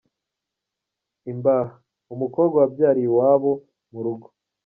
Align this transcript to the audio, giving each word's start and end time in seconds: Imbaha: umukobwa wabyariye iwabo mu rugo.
Imbaha: 1.31 1.73
umukobwa 2.13 2.55
wabyariye 2.61 3.07
iwabo 3.09 3.51
mu 3.91 3.99
rugo. 4.05 4.27